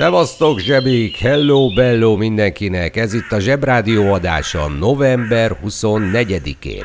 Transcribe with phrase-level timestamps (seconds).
[0.00, 6.84] Szevasztok zsebik, hello bello mindenkinek, ez itt a Zsebrádió adása november 24-én.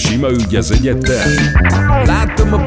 [0.00, 1.30] sima ügy az egyetem
[2.04, 2.66] Láttam a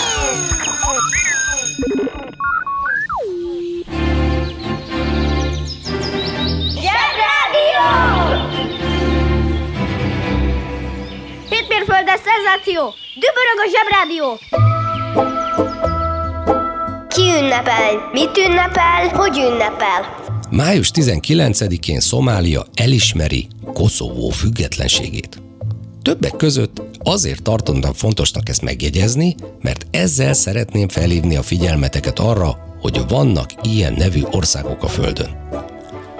[12.27, 12.93] szenzáció!
[13.23, 14.39] Dübörög a Zsebrádió!
[17.07, 18.09] Ki ünnepel?
[18.11, 19.07] Mit ünnepel?
[19.07, 20.19] Hogy ünnepel?
[20.49, 25.41] Május 19-én Szomália elismeri Koszovó függetlenségét.
[26.01, 33.01] Többek között azért tartottam fontosnak ezt megjegyezni, mert ezzel szeretném felhívni a figyelmeteket arra, hogy
[33.07, 35.47] vannak ilyen nevű országok a Földön.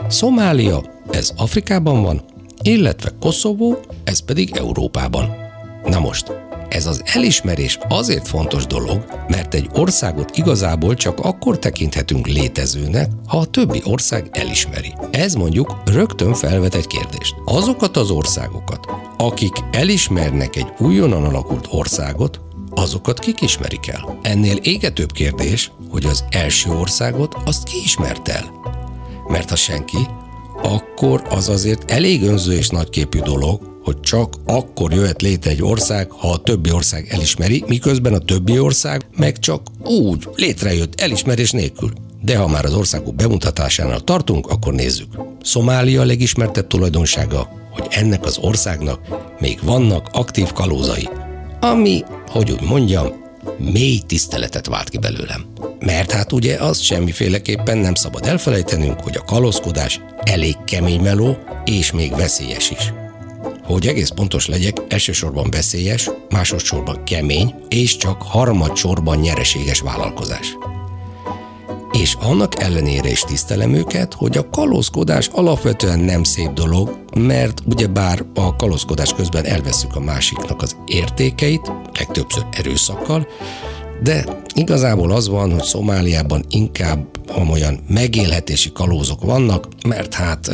[0.07, 2.21] Szomália, ez Afrikában van,
[2.61, 5.50] illetve Koszovó, ez pedig Európában.
[5.85, 6.31] Na most,
[6.69, 13.37] ez az elismerés azért fontos dolog, mert egy országot igazából csak akkor tekinthetünk létezőnek, ha
[13.37, 14.93] a többi ország elismeri.
[15.11, 17.35] Ez mondjuk rögtön felvet egy kérdést.
[17.45, 18.87] Azokat az országokat,
[19.17, 24.19] akik elismernek egy újonnan alakult országot, azokat kik ismerik el?
[24.21, 28.51] Ennél égetőbb kérdés, hogy az első országot azt ki ismert el?
[29.27, 30.07] Mert ha senki,
[30.63, 36.11] akkor az azért elég önző és nagyképű dolog, hogy csak akkor jöhet létre egy ország,
[36.11, 41.91] ha a többi ország elismeri, miközben a többi ország meg csak úgy létrejött elismerés nélkül.
[42.21, 45.07] De ha már az országok bemutatásánál tartunk, akkor nézzük.
[45.43, 48.99] Szomália legismertebb tulajdonsága, hogy ennek az országnak
[49.39, 51.09] még vannak aktív kalózai,
[51.59, 53.07] ami, hogy úgy mondjam,
[53.57, 55.45] mély tiszteletet vált ki belőlem.
[55.79, 61.91] Mert hát ugye azt semmiféleképpen nem szabad elfelejtenünk, hogy a kalózkodás elég kemény meló, és
[61.91, 62.93] még veszélyes is.
[63.71, 70.57] Hogy egész pontos legyek, elsősorban veszélyes, másodszorban kemény, és csak harmadsorban nyereséges vállalkozás.
[71.91, 78.25] És annak ellenére is tisztelem őket, hogy a kalózkodás alapvetően nem szép dolog, mert ugyebár
[78.35, 83.27] a kalózkodás közben elveszük a másiknak az értékeit, legtöbbször erőszakkal,
[84.03, 87.05] de igazából az van, hogy Szomáliában inkább
[87.51, 90.51] olyan megélhetési kalózok vannak, mert hát,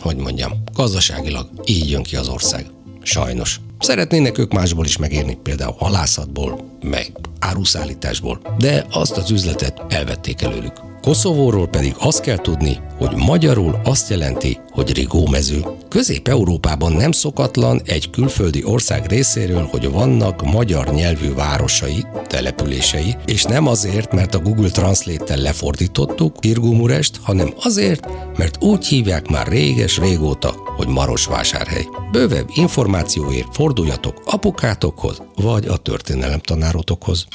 [0.00, 2.66] hogy mondjam, gazdaságilag így jön ki az ország.
[3.02, 3.60] Sajnos.
[3.78, 10.72] Szeretnének ők másból is megérni, például halászatból, meg áruszállításból, de azt az üzletet elvették előlük.
[11.06, 15.64] Koszovóról pedig azt kell tudni, hogy magyarul azt jelenti, hogy rigómező.
[15.88, 23.66] Közép-Európában nem szokatlan egy külföldi ország részéről, hogy vannak magyar nyelvű városai, települései, és nem
[23.66, 30.88] azért, mert a Google Translate-tel lefordítottuk Irgumurest, hanem azért, mert úgy hívják már réges-régóta, hogy
[30.88, 31.88] Marosvásárhely.
[32.12, 37.26] Bővebb információért forduljatok apukátokhoz, vagy a történelemtanárotokhoz.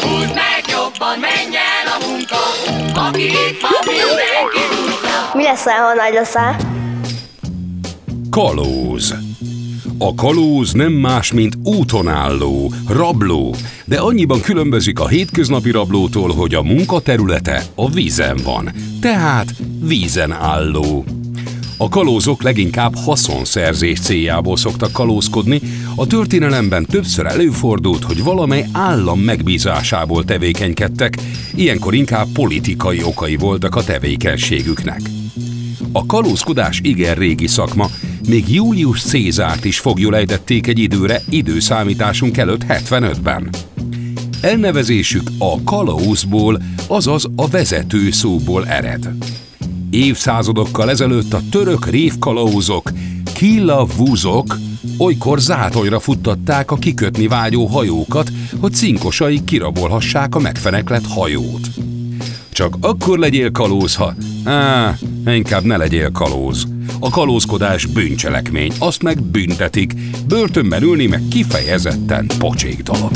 [0.00, 2.36] Húzd meg jobban, menj el a munka,
[3.08, 4.64] aki itt van, mindenki.
[5.34, 6.56] Mi leszel, ha nagy leszel?
[8.30, 9.14] Kalóz
[9.98, 13.54] A kalóz nem más, mint úton álló, rabló,
[13.84, 18.70] de annyiban különbözik a hétköznapi rablótól, hogy a munkaterülete a vízen van,
[19.00, 21.04] tehát vízen álló.
[21.76, 25.60] A kalózok leginkább haszonszerzés céljából szoktak kalózkodni,
[25.94, 31.16] a történelemben többször előfordult, hogy valamely állam megbízásából tevékenykedtek,
[31.54, 35.00] ilyenkor inkább politikai okai voltak a tevékenységüknek.
[35.92, 37.90] A kalózkodás igen régi szakma,
[38.28, 43.50] még Julius Cézárt is fogjul ejtették egy időre időszámításunk előtt 75-ben.
[44.40, 49.08] Elnevezésük a kalauzból, azaz a vezető szóból ered.
[49.94, 52.90] Évszázadokkal ezelőtt a török révkalauzok,
[53.34, 54.58] killavúzok,
[54.98, 58.30] olykor zátonyra futtatták a kikötni vágyó hajókat,
[58.60, 61.68] hogy cinkosai kirabolhassák a megfeneklett hajót.
[62.52, 64.14] Csak akkor legyél kalóz, ha...
[64.44, 66.66] Á, inkább ne legyél kalóz.
[67.00, 69.92] A kalózkodás bűncselekmény, azt meg büntetik.
[70.26, 73.10] Börtönben ülni meg kifejezetten pocsék dolog.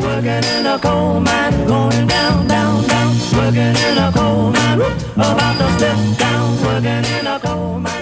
[0.00, 3.14] Working in a coal mine, going down, down, down.
[3.36, 4.80] Working in a coal mine,
[5.14, 6.62] about to step down.
[6.64, 7.99] Working in a coal mine,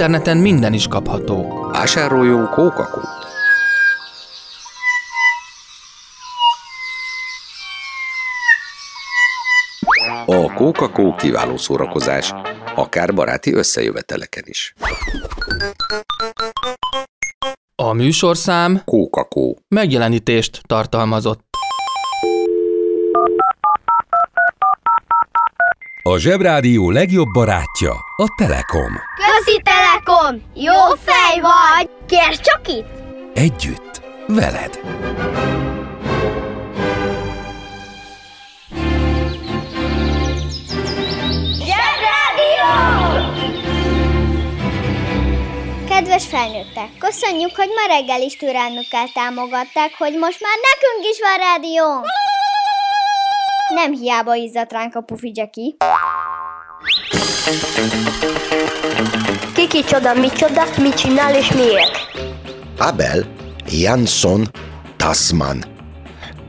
[0.00, 1.68] interneten minden is kapható.
[1.72, 3.04] Vásároljunk kókakót.
[10.26, 12.32] A kókakó kiváló szórakozás,
[12.74, 14.74] akár baráti összejöveteleken is.
[17.74, 19.58] A műsorszám Kókakó.
[19.68, 21.49] megjelenítést tartalmazott.
[26.10, 28.92] A Zsebrádió legjobb barátja a Telekom.
[29.16, 30.42] Közi Telekom!
[30.54, 30.72] Jó
[31.04, 31.90] fej vagy!
[32.06, 32.88] Kérd csak itt!
[33.34, 34.80] Együtt, veled.
[41.66, 42.72] Zsebrádió!
[45.88, 51.36] Kedves felnőttek, köszönjük, hogy ma reggel is türelmükkel támogatták, hogy most már nekünk is van
[51.48, 52.04] rádió!
[53.74, 55.74] Nem hiába izzadt ránk a pufi Jackie.
[59.54, 61.90] Kiki csoda, micsoda, mit csinál és miért?
[62.78, 63.24] Abel
[63.68, 64.48] Jansson
[64.96, 65.64] Tasman.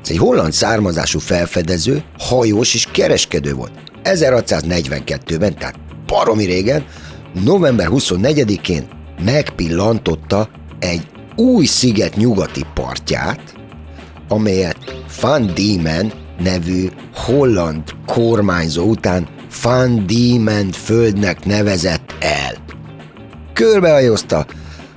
[0.03, 3.71] Ez egy holland származású felfedező, hajós és kereskedő volt.
[4.03, 5.75] 1642-ben, tehát
[6.05, 6.85] baromi régen,
[7.43, 8.87] november 24-én
[9.23, 10.49] megpillantotta
[10.79, 13.41] egy új sziget nyugati partját,
[14.27, 14.77] amelyet
[15.21, 19.27] Van Diemen nevű holland kormányzó után
[19.61, 22.53] Van Diemen földnek nevezett el.
[23.53, 24.45] Körbehajózta,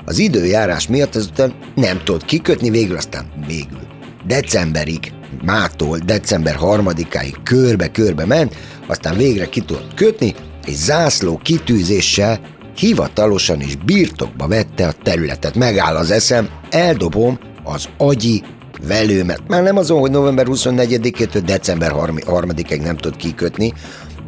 [0.05, 3.81] az időjárás miatt ezután nem tudott kikötni, végül aztán végül
[4.27, 5.13] decemberig,
[5.45, 10.35] mától december harmadikáig körbe-körbe ment, aztán végre ki tudott kötni,
[10.67, 12.41] és zászló kitűzéssel
[12.77, 15.55] hivatalosan is birtokba vette a területet.
[15.55, 18.43] Megáll az eszem, eldobom az agyi
[18.87, 19.41] velőmet.
[19.49, 23.73] Már nem azon, hogy november 24-től december 3-ig nem tud kikötni,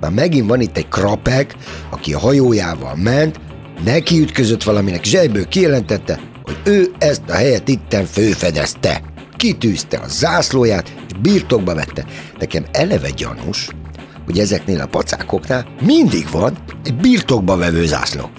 [0.00, 1.54] már megint van itt egy krapek,
[1.90, 3.40] aki a hajójával ment,
[3.84, 9.02] neki ütközött valaminek, és egyből kijelentette, hogy ő ezt a helyet itten főfedezte.
[9.36, 12.04] Kitűzte a zászlóját, és birtokba vette.
[12.38, 13.68] Nekem eleve gyanús,
[14.24, 18.30] hogy ezeknél a pacákoknál mindig van egy birtokba vevő zászló.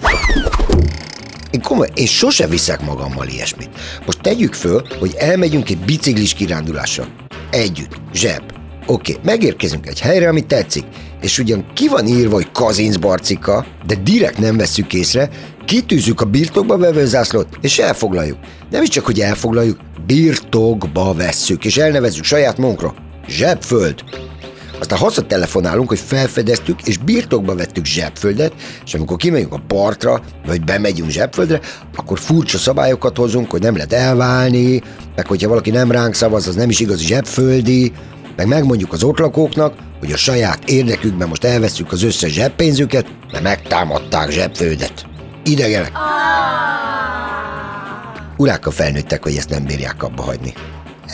[1.50, 3.70] Én komoly, én sose viszek magammal ilyesmit.
[4.06, 7.06] Most tegyük föl, hogy elmegyünk egy biciklis kirándulásra.
[7.50, 8.42] Együtt, zseb.
[8.86, 10.84] Oké, okay, megérkezünk egy helyre, ami tetszik,
[11.20, 15.30] és ugyan ki van írva, hogy Kazinc Barcika, de direkt nem vesszük észre,
[15.64, 18.38] kitűzzük a birtokba vevő zászlót, és elfoglaljuk.
[18.70, 22.94] Nem is csak, hogy elfoglaljuk, birtokba vesszük, és elnevezzük saját munkra.
[23.28, 24.04] Zsebföld.
[24.80, 28.52] Aztán hazatelefonálunk, hogy felfedeztük, és birtokba vettük zsebföldet,
[28.84, 31.60] és amikor kimegyünk a partra, vagy bemegyünk zsebföldre,
[31.96, 34.82] akkor furcsa szabályokat hozunk, hogy nem lehet elválni,
[35.16, 37.92] meg hogyha valaki nem ránk szavaz, az nem is igazi zsebföldi,
[38.36, 43.44] meg megmondjuk az ott lakóknak, hogy a saját érdekükben most elveszük az összes zseppénzüket, mert
[43.44, 45.06] megtámadták zsebföldet.
[45.44, 45.92] Idegenek.
[48.36, 50.52] Urákkal felnőttek, hogy ezt nem bírják abba hagyni.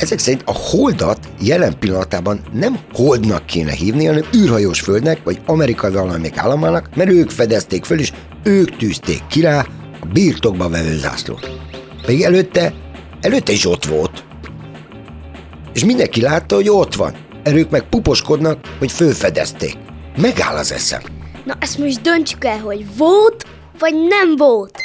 [0.01, 5.93] Ezek szerint a holdat jelen pillanatában nem holdnak kéne hívni, hanem űrhajós földnek, vagy amerikai
[5.93, 9.67] valamelyik államának, mert ők fedezték föl, és ők tűzték ki rá
[10.01, 11.51] a birtokba vevő zászlót.
[12.07, 12.75] Még előtte,
[13.21, 14.25] előtte is ott volt.
[15.73, 17.15] És mindenki látta, hogy ott van.
[17.43, 19.77] Erők meg puposkodnak, hogy fölfedezték.
[20.17, 21.01] Megáll az eszem.
[21.45, 23.45] Na ezt most döntsük el, hogy volt,
[23.79, 24.79] vagy nem volt.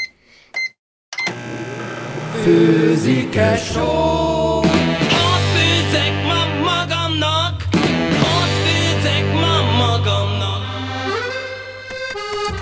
[2.43, 4.48] Főzikes só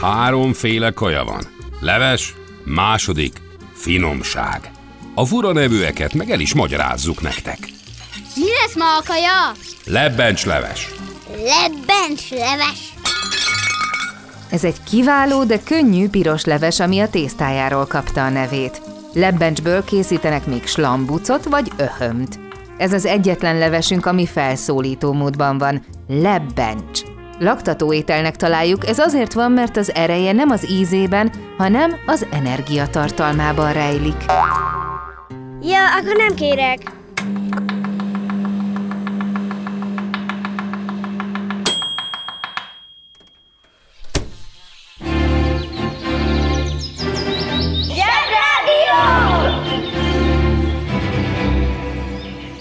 [0.02, 1.42] Háromféle kaja van.
[1.80, 3.42] Leves, második,
[3.74, 4.72] finomság.
[5.16, 7.58] A fura nevűeket meg el is magyarázzuk nektek.
[8.36, 9.52] Mi lesz ma a kaja?
[9.86, 10.90] Lebbencs leves.
[11.28, 12.94] Lebbencs leves.
[14.50, 18.82] Ez egy kiváló, de könnyű piros leves, ami a tésztájáról kapta a nevét.
[19.14, 22.40] Lebbencsből készítenek még slambucot vagy öhömt.
[22.78, 25.86] Ez az egyetlen levesünk, ami felszólító módban van.
[26.08, 27.17] Lebbencs.
[27.40, 33.74] Laktató ételnek találjuk, ez azért van, mert az ereje nem az ízében, hanem az energiatartalmában
[33.74, 34.26] rejlik.
[35.62, 36.80] Ja, akkor nem kérek.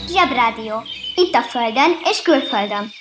[0.08, 0.82] Zsebrádió.
[1.14, 2.92] Itt a Földön és külföldön.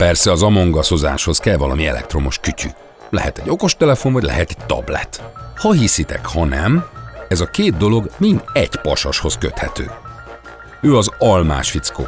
[0.00, 2.68] Persze az amongaszozáshoz kell valami elektromos kütyű.
[3.10, 5.22] Lehet egy okostelefon, vagy lehet egy tablet.
[5.56, 6.84] Ha hiszitek, ha nem,
[7.28, 9.90] ez a két dolog mind egy pasashoz köthető.
[10.80, 12.06] Ő az almás fickó.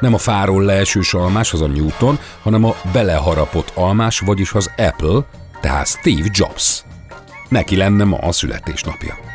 [0.00, 5.20] Nem a fáról leesős almás, az a Newton, hanem a beleharapott almás, vagyis az Apple,
[5.60, 6.84] tehát Steve Jobs.
[7.48, 9.29] Neki lenne ma a születésnapja.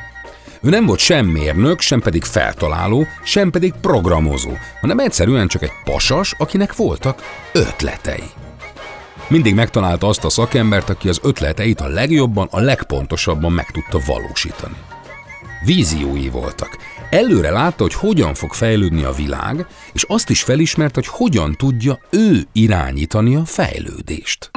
[0.65, 5.71] Ő nem volt sem mérnök, sem pedig feltaláló, sem pedig programozó, hanem egyszerűen csak egy
[5.83, 7.21] pasas, akinek voltak
[7.53, 8.23] ötletei.
[9.27, 14.75] Mindig megtalálta azt a szakembert, aki az ötleteit a legjobban, a legpontosabban meg tudta valósítani.
[15.65, 16.77] Víziói voltak.
[17.09, 21.99] Előre látta, hogy hogyan fog fejlődni a világ, és azt is felismert, hogy hogyan tudja
[22.09, 24.51] ő irányítani a fejlődést.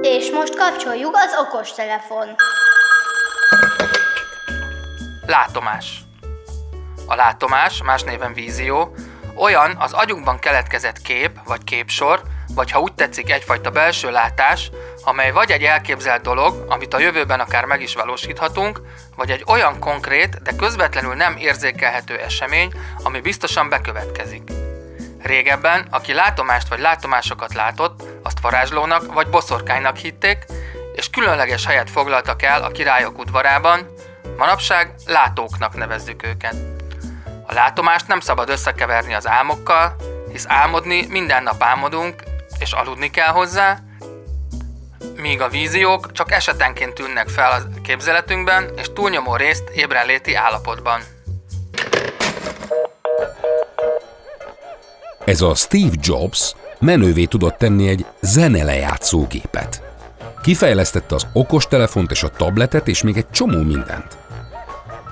[0.00, 2.26] És most kapcsoljuk az okostelefon.
[5.26, 6.00] Látomás.
[7.06, 8.94] A látomás, más néven vízió,
[9.36, 12.22] olyan az agyunkban keletkezett kép vagy képsor,
[12.54, 14.70] vagy ha úgy tetszik egyfajta belső látás,
[15.04, 18.80] amely vagy egy elképzelt dolog, amit a jövőben akár meg is valósíthatunk,
[19.16, 24.42] vagy egy olyan konkrét, de közvetlenül nem érzékelhető esemény, ami biztosan bekövetkezik.
[25.22, 30.44] Régebben, aki látomást vagy látomásokat látott, azt varázslónak vagy boszorkánynak hitték,
[30.94, 33.94] és különleges helyet foglaltak el a királyok udvarában,
[34.36, 36.54] manapság látóknak nevezzük őket.
[37.46, 39.96] A látomást nem szabad összekeverni az álmokkal,
[40.32, 42.22] hisz álmodni minden nap álmodunk,
[42.58, 43.78] és aludni kell hozzá,
[45.16, 51.00] míg a víziók csak esetenként tűnnek fel a képzeletünkben, és túlnyomó részt ébrenléti állapotban.
[55.24, 58.06] Ez a Steve Jobs menővé tudott tenni egy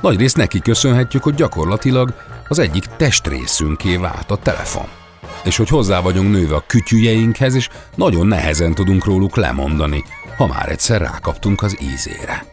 [0.04, 2.14] Nagyrészt neki köszönhetjük, hogy gyakorlatilag
[2.48, 4.86] az egyik testrészünké vált a telefon.
[5.44, 10.04] És hogy hozzá vagyunk nőve a kütyüjeinkhez, és nagyon nehezen tudunk róluk lemondani,
[10.36, 12.44] ha már egyszer rákaptunk az ízére.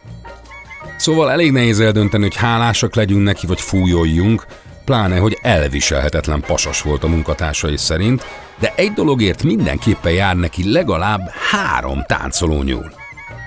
[0.97, 4.45] Szóval elég nehéz eldönteni, hogy hálásak legyünk neki, vagy fújoljunk,
[4.85, 8.25] pláne, hogy elviselhetetlen pasas volt a munkatársai szerint,
[8.59, 12.91] de egy dologért mindenképpen jár neki legalább három táncoló nyúl.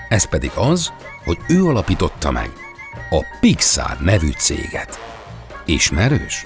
[0.09, 0.93] Ez pedig az,
[1.23, 2.51] hogy ő alapította meg
[3.15, 4.99] a Pixar nevű céget.
[5.65, 6.45] Ismerős?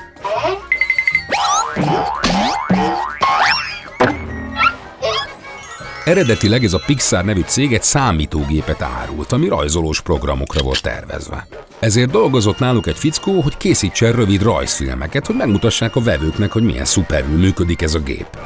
[6.06, 11.48] Eredetileg ez a Pixar nevű cég egy számítógépet árult, ami rajzolós programokra volt tervezve.
[11.80, 16.86] Ezért dolgozott náluk egy fickó, hogy készítsen rövid rajzfilmeket, hogy megmutassák a vevőknek, hogy milyen
[16.86, 18.38] szuperül működik ez a gép.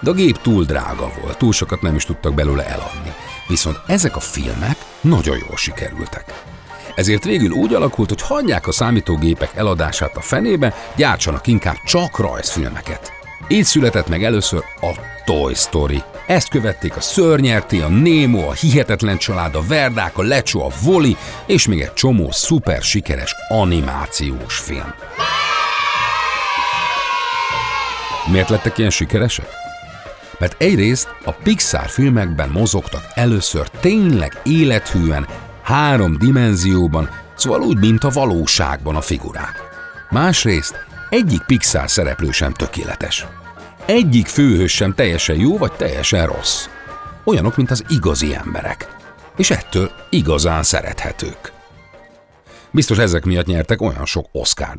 [0.00, 3.12] De a gép túl drága volt, túl sokat nem is tudtak belőle eladni.
[3.48, 6.53] Viszont ezek a filmek nagyon jól sikerültek.
[6.94, 13.12] Ezért végül úgy alakult, hogy hagyják a számítógépek eladását a fenébe, gyártsanak inkább csak rajzfilmeket.
[13.48, 14.92] Így született meg először a
[15.24, 16.02] Toy Story.
[16.26, 21.16] Ezt követték a Szörnyerté, a Nemo, a Hihetetlen Család, a Verdák, a Lecsó, a Voli,
[21.46, 24.94] és még egy csomó szuper sikeres animációs film.
[28.30, 29.48] Miért lettek ilyen sikeresek?
[30.38, 35.26] Mert egyrészt a Pixar filmekben mozogtak először tényleg élethűen,
[35.64, 39.62] három dimenzióban, szóval úgy, mint a valóságban a figurák.
[40.10, 40.74] Másrészt
[41.08, 43.26] egyik Pixar szereplő sem tökéletes.
[43.86, 46.66] Egyik főhős sem teljesen jó vagy teljesen rossz.
[47.24, 48.88] Olyanok, mint az igazi emberek.
[49.36, 51.52] És ettől igazán szerethetők.
[52.70, 54.78] Biztos ezek miatt nyertek olyan sok Oscar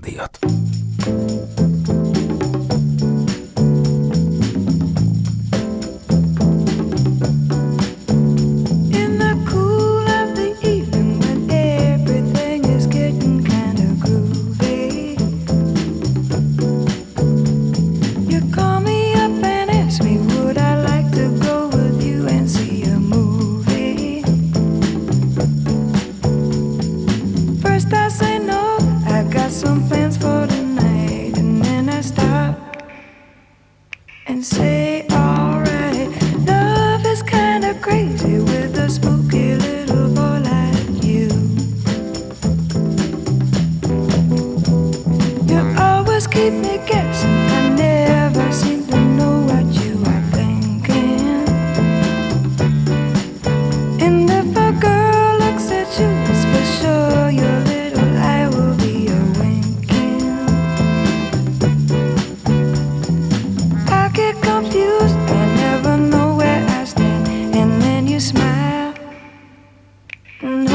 [70.41, 70.74] No.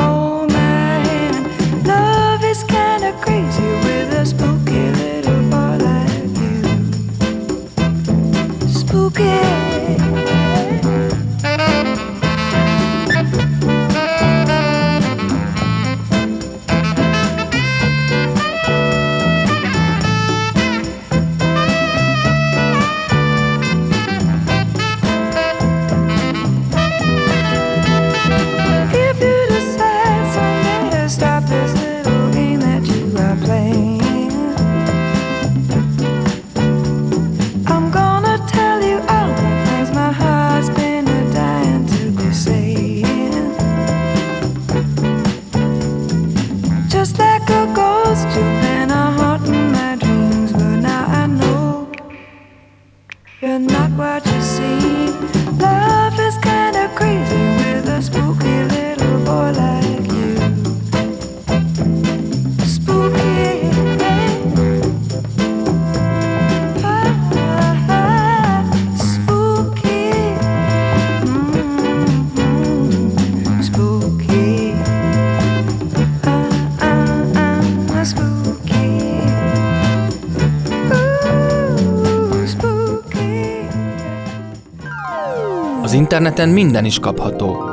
[86.30, 87.70] Az interneten minden is kapható.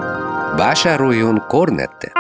[0.56, 2.12] Vásároljon Cornettet!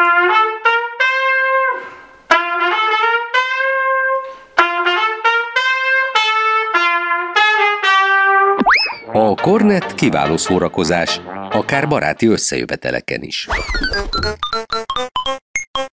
[9.13, 13.47] A Cornet kiváló szórakozás, akár baráti összejöveteleken is.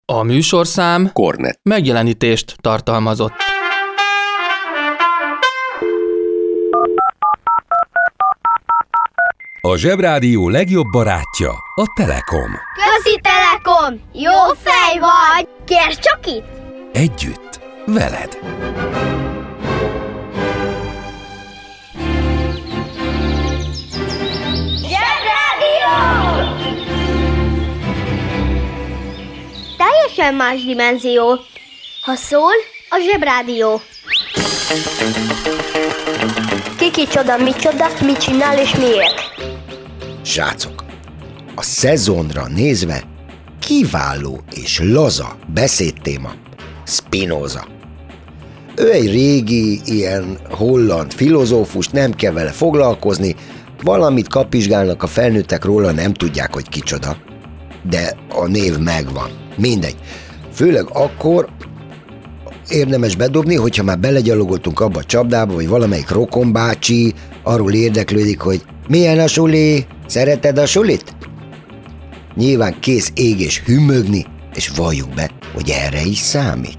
[0.05, 1.59] A műsorszám Cornet.
[1.63, 3.52] megjelenítést tartalmazott.
[9.73, 12.51] A Zsebrádió legjobb barátja a Telekom.
[12.75, 14.01] Közi Telekom!
[14.13, 14.33] Jó
[14.63, 15.49] fej vagy!
[15.65, 16.45] Kérd csak itt!
[16.93, 18.39] Együtt, veled.
[29.77, 31.39] Teljesen más dimenzió.
[32.05, 32.53] Ha szól,
[32.89, 33.81] a zsebrádió.
[36.79, 39.22] Kiki csoda, micsoda, mit csinál és miért?
[40.25, 40.85] Srácok,
[41.55, 43.03] a szezonra nézve
[43.61, 46.33] kiváló és laza beszédtéma
[46.87, 47.67] Spinoza.
[48.77, 53.37] Ő egy régi, ilyen holland filozófus, nem kell vele foglalkozni,
[53.83, 57.17] valamit kapizsgálnak a felnőttek róla, nem tudják, hogy kicsoda.
[57.91, 59.31] De a név megvan.
[59.57, 59.97] Mindegy.
[60.53, 61.49] Főleg akkor
[62.69, 69.19] érdemes bedobni, hogyha már belegyalogoltunk abba a csapdába, vagy valamelyik rokonbácsi arról érdeklődik, hogy milyen
[69.19, 71.15] a suli, szereted a sulit?
[72.35, 76.79] Nyilván kész ég és hümögni, és valljuk be, hogy erre is számít.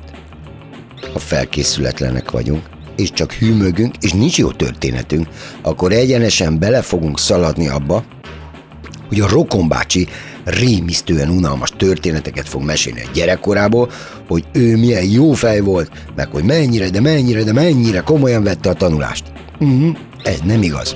[1.13, 5.27] Ha felkészületlenek vagyunk, és csak hűmögünk, és nincs jó történetünk,
[5.61, 8.03] akkor egyenesen bele fogunk szaladni abba,
[9.07, 10.07] hogy a rokonbácsi
[10.43, 13.89] rémisztően unalmas történeteket fog mesélni a gyerekkorából,
[14.27, 18.69] hogy ő milyen jó fej volt, meg hogy mennyire, de mennyire, de mennyire komolyan vette
[18.69, 19.23] a tanulást.
[19.59, 20.95] Uh-huh, ez nem igaz.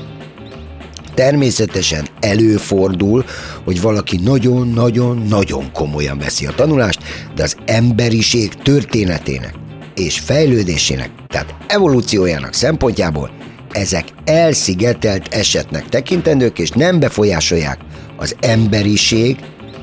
[1.17, 3.25] Természetesen előfordul,
[3.63, 6.99] hogy valaki nagyon-nagyon-nagyon komolyan veszi a tanulást,
[7.35, 9.53] de az emberiség történetének
[9.95, 13.31] és fejlődésének, tehát evolúciójának szempontjából
[13.71, 17.79] ezek elszigetelt esetnek tekintendők, és nem befolyásolják
[18.17, 19.37] az emberiség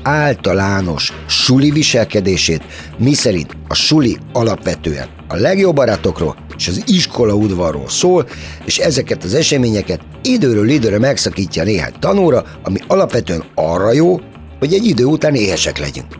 [0.05, 2.63] általános suli viselkedését,
[2.97, 8.27] miszerint a suli alapvetően a legjobb barátokról és az iskola udvarról szól,
[8.65, 14.19] és ezeket az eseményeket időről időre megszakítja néhány tanóra, ami alapvetően arra jó,
[14.59, 16.17] hogy egy idő után éhesek legyünk.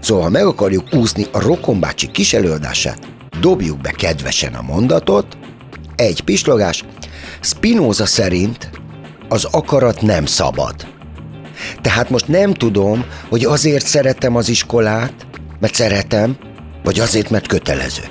[0.00, 2.98] Szóval, ha meg akarjuk úszni a rokonbácsi kis előadását,
[3.40, 5.26] dobjuk be kedvesen a mondatot,
[5.96, 6.84] egy pislogás,
[7.40, 8.70] Spinoza szerint
[9.28, 10.95] az akarat nem szabad.
[11.80, 15.26] Tehát most nem tudom, hogy azért szeretem az iskolát,
[15.60, 16.36] mert szeretem,
[16.84, 18.02] vagy azért, mert kötelező.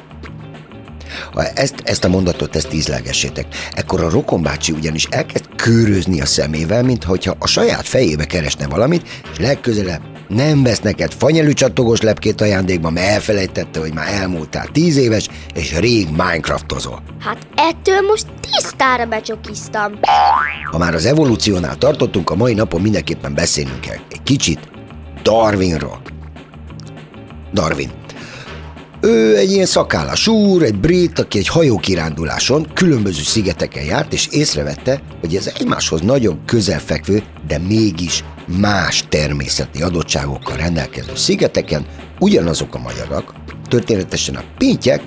[1.33, 6.83] Ha ezt, ezt a mondatot, ezt ízlegessétek, ekkor a rokonbácsi ugyanis elkezd körözni a szemével,
[6.83, 12.89] mintha a saját fejébe keresne valamit, és legközelebb nem vesz neked fanyelű csattogós lepkét ajándékba,
[12.89, 17.01] mert elfelejtette, hogy már elmúltál tíz éves, és rég Minecraftozol.
[17.19, 19.91] Hát ettől most tisztára becsokiztam.
[20.71, 24.59] Ha már az evolúciónál tartottunk, a mai napon mindenképpen beszélnünk kell egy kicsit
[25.23, 26.01] Darwinról.
[27.53, 27.91] Darwin.
[29.01, 35.01] Ő egy ilyen szakállas úr, egy brit, aki egy hajókiránduláson különböző szigeteken járt, és észrevette,
[35.19, 41.85] hogy az egymáshoz nagyon közelfekvő, de mégis más természeti adottságokkal rendelkező szigeteken
[42.19, 43.33] ugyanazok a magyarok,
[43.67, 45.01] történetesen a pintyek,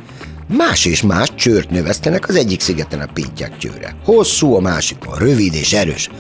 [0.57, 3.97] más és más csőrt növesztenek az egyik szigeten a pintyek csőre.
[4.05, 6.11] Hosszú, a másikon rövid és erős.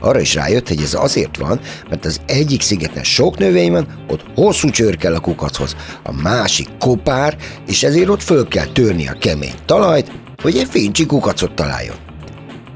[0.00, 4.24] Arra is rájött, hogy ez azért van, mert az egyik szigeten sok növény van, ott
[4.34, 9.18] hosszú csőr kell a kukachoz, a másik kopár, és ezért ott föl kell törni a
[9.18, 11.96] kemény talajt, hogy egy fincsi kukacot találjon.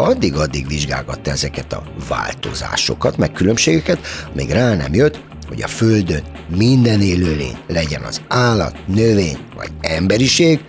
[0.00, 3.98] Addig-addig vizsgálgatta ezeket a változásokat, meg különbségeket,
[4.32, 6.22] amíg rá nem jött, hogy a Földön
[6.56, 10.61] minden élőlény, legyen az állat, növény vagy emberiség,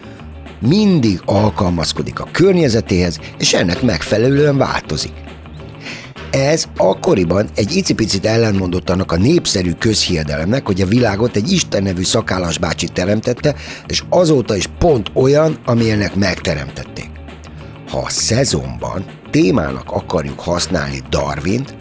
[0.59, 5.13] mindig alkalmazkodik a környezetéhez, és ennek megfelelően változik.
[6.31, 12.03] Ez akkoriban egy icipicit ellentmondott annak a népszerű közhiedelemnek, hogy a világot egy Isten nevű
[12.03, 13.55] szakállas bácsi teremtette,
[13.87, 17.09] és azóta is pont olyan, amilyennek megteremtették.
[17.89, 21.75] Ha a szezonban témának akarjuk használni Darwint,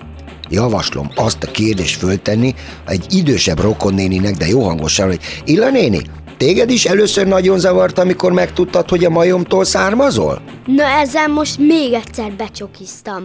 [0.49, 2.55] javaslom azt a kérdést föltenni
[2.87, 6.01] egy idősebb rokonnéninek, de jó hangosan, hogy Illa néni,
[6.37, 10.41] téged is először nagyon zavart, amikor megtudtad, hogy a majomtól származol?
[10.67, 13.25] Na ezzel most még egyszer becsokiztam.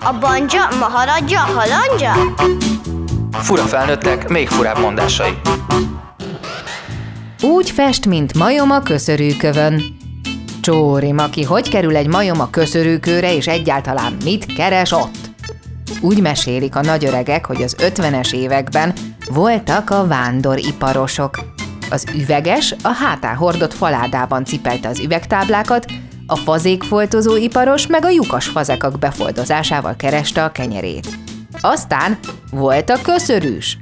[0.00, 2.12] A banja, maharadja, halandja?
[3.32, 5.32] Fura felnőttek, még furább mondásai.
[7.42, 9.98] Úgy fest, mint majom a köszörűkövön.
[10.70, 15.30] Csóri Maki, hogy kerül egy majom a köszörűkőre, és egyáltalán mit keres ott?
[16.00, 18.92] Úgy mesélik a nagyöregek, hogy az 50-es években
[19.30, 21.38] voltak a vándoriparosok.
[21.90, 25.84] Az üveges a hátán hordott faládában cipelte az üvegtáblákat,
[26.26, 31.08] a fazékfoltozó iparos meg a lyukas fazekak befoldozásával kereste a kenyerét.
[31.60, 32.18] Aztán
[32.50, 33.78] volt a köszörűs.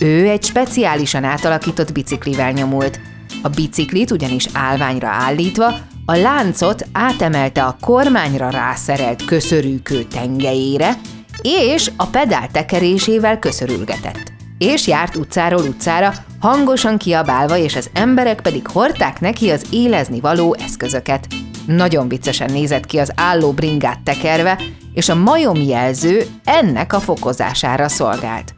[0.00, 3.00] Ő egy speciálisan átalakított biciklivel nyomult.
[3.42, 5.74] A biciklit ugyanis állványra állítva,
[6.10, 10.96] a láncot átemelte a kormányra rászerelt köszörűkő tengelyére,
[11.42, 14.32] és a pedál tekerésével köszörülgetett.
[14.58, 20.56] És járt utcáról utcára, hangosan kiabálva, és az emberek pedig hordták neki az élezni való
[20.64, 21.26] eszközöket.
[21.66, 24.58] Nagyon viccesen nézett ki az álló bringát tekerve,
[24.94, 28.54] és a majomjelző ennek a fokozására szolgált.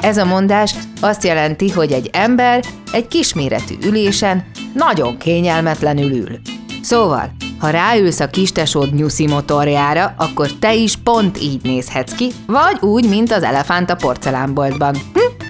[0.00, 6.40] Ez a mondás azt jelenti, hogy egy ember egy kisméretű ülésen nagyon kényelmetlenül ül.
[6.82, 12.76] Szóval, ha ráülsz a kistesód nyuszi motorjára, akkor te is pont így nézhetsz ki, vagy
[12.80, 14.94] úgy, mint az elefánt a porcelánboltban.
[14.94, 15.46] Hm?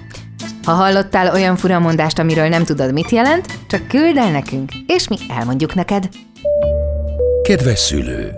[0.63, 5.17] Ha hallottál olyan furamondást, amiről nem tudod, mit jelent, csak küld el nekünk, és mi
[5.37, 6.09] elmondjuk neked.
[7.43, 8.31] Kedves szülő!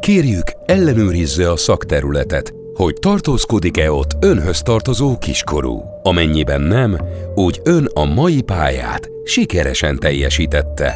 [0.00, 5.82] Kérjük, ellenőrizze a szakterületet, hogy tartózkodik-e ott önhöz tartozó kiskorú.
[6.02, 6.98] Amennyiben nem,
[7.34, 10.94] úgy ön a mai pályát sikeresen teljesítette.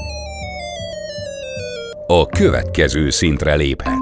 [2.07, 3.99] A következő szintre léphet.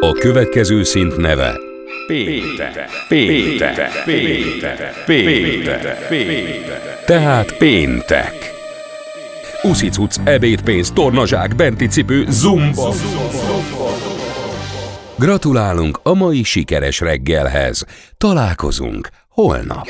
[0.00, 1.58] A következő szint neve
[2.06, 7.04] Péntek, péntek, péntek, péntek, péntek.
[7.06, 8.52] Tehát péntek.
[9.62, 12.94] Uszicuc, ebédpénz, tornazsák, benti cipő, zumba.
[15.18, 17.84] Gratulálunk a mai sikeres reggelhez.
[18.16, 19.86] Találkozunk holnap.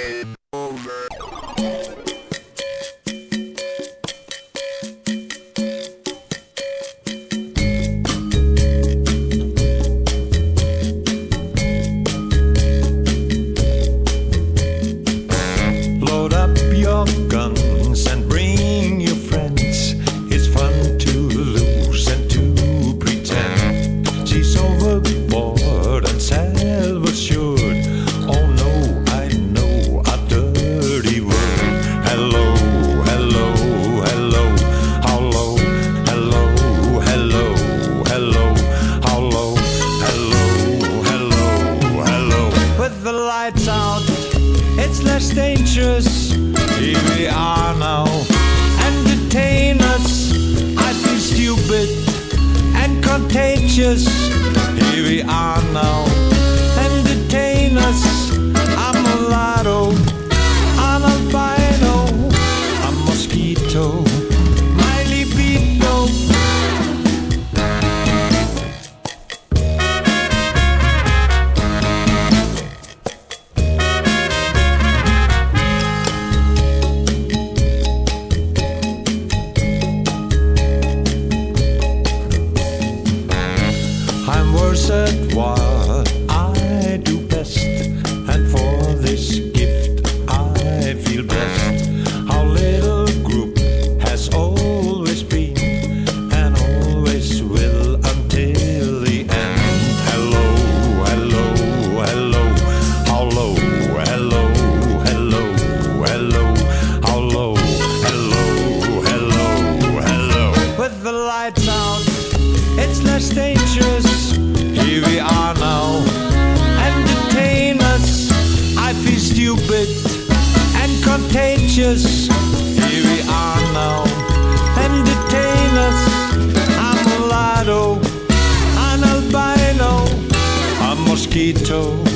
[131.53, 132.12] To.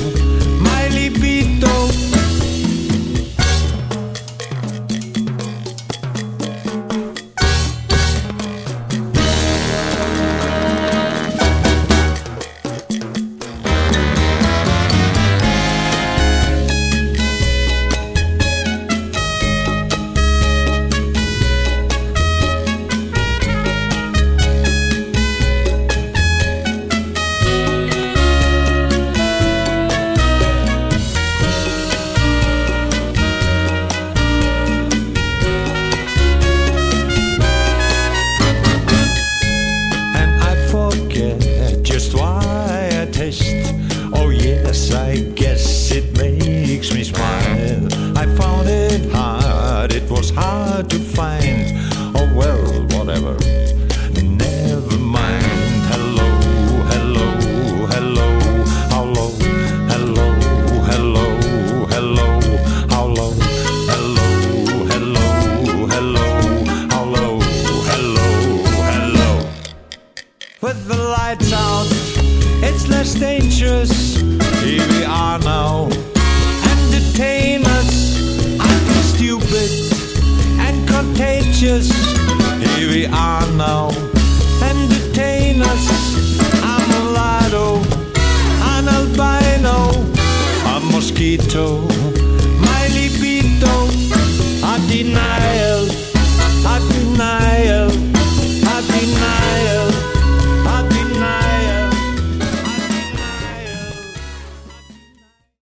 [50.17, 51.77] Was hard to find.
[52.15, 53.37] Oh well, whatever.
[81.77, 83.89] leaders, here we are now.
[84.61, 86.39] Entertain us.
[86.63, 87.81] I'm a lotto,
[88.75, 89.91] an albino,
[90.65, 91.96] a mosquito.